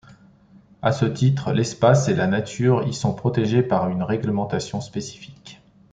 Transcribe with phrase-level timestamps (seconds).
[0.81, 5.61] À ce titre, l'espace et la nature y sont protégés par une réglementation spécifique.